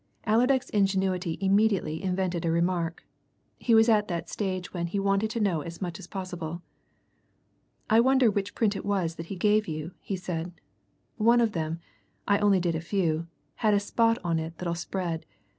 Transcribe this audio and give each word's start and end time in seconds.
Allerdyke's 0.25 0.71
ingenuity 0.71 1.37
immediately 1.41 2.01
invented 2.01 2.43
a 2.43 2.49
remark; 2.49 3.05
he 3.59 3.75
was 3.75 3.87
at 3.87 4.07
that 4.07 4.29
stage 4.31 4.73
when, 4.73 4.87
he 4.87 4.99
wanted 4.99 5.29
to 5.29 5.39
know 5.39 5.61
as 5.61 5.79
much 5.79 5.99
as 5.99 6.07
possible. 6.07 6.63
"I 7.87 7.99
wonder 7.99 8.31
which 8.31 8.55
print 8.55 8.75
it 8.75 8.83
was 8.83 9.13
that 9.17 9.27
he 9.27 9.35
gave 9.35 9.67
you?" 9.67 9.91
he 9.99 10.15
said. 10.15 10.53
"One 11.17 11.39
of 11.39 11.51
them 11.51 11.81
I 12.27 12.39
only 12.39 12.59
did 12.59 12.73
a 12.73 12.81
few 12.81 13.27
had 13.57 13.75
a 13.75 13.79
spot 13.79 14.17
in 14.25 14.39
it 14.39 14.57
that'll 14.57 14.73
spread. 14.73 15.23